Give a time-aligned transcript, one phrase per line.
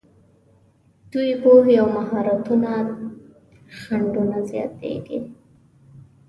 [1.11, 2.95] دوی پوهې او مهارتونو ته
[3.79, 5.19] خنډونه زیاتېږي.